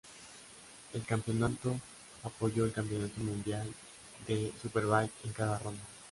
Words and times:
El 0.93 1.05
campeonato 1.05 1.79
apoyó 2.23 2.65
el 2.65 2.71
Campeonato 2.73 3.21
Mundial 3.21 3.71
de 4.25 4.51
Superbike 4.59 5.13
en 5.25 5.31
cada 5.33 5.59
ronda. 5.59 5.83